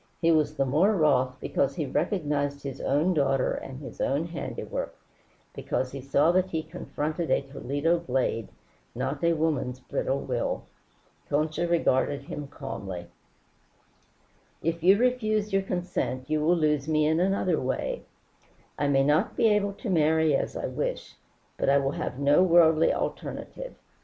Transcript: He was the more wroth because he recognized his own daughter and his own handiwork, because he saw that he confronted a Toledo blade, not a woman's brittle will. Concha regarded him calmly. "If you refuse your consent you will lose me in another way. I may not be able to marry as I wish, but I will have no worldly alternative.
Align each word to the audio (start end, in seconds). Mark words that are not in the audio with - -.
He 0.19 0.31
was 0.31 0.55
the 0.55 0.65
more 0.65 0.93
wroth 0.95 1.35
because 1.39 1.75
he 1.75 1.85
recognized 1.85 2.63
his 2.63 2.81
own 2.81 3.13
daughter 3.13 3.53
and 3.53 3.79
his 3.79 4.01
own 4.01 4.25
handiwork, 4.25 4.95
because 5.53 5.91
he 5.91 6.01
saw 6.01 6.31
that 6.31 6.47
he 6.49 6.63
confronted 6.63 7.29
a 7.29 7.43
Toledo 7.43 7.99
blade, 7.99 8.47
not 8.95 9.23
a 9.23 9.33
woman's 9.33 9.79
brittle 9.79 10.19
will. 10.21 10.63
Concha 11.29 11.67
regarded 11.67 12.23
him 12.23 12.47
calmly. 12.47 13.09
"If 14.63 14.81
you 14.81 14.97
refuse 14.97 15.53
your 15.53 15.61
consent 15.61 16.27
you 16.27 16.39
will 16.43 16.57
lose 16.57 16.87
me 16.87 17.05
in 17.05 17.19
another 17.19 17.59
way. 17.59 18.01
I 18.79 18.87
may 18.87 19.03
not 19.03 19.37
be 19.37 19.49
able 19.49 19.73
to 19.73 19.89
marry 19.91 20.35
as 20.35 20.57
I 20.57 20.65
wish, 20.65 21.13
but 21.57 21.69
I 21.69 21.77
will 21.77 21.91
have 21.91 22.17
no 22.17 22.41
worldly 22.41 22.91
alternative. 22.91 23.75